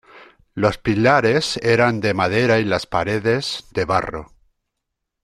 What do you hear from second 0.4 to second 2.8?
Los pilares eran de madera y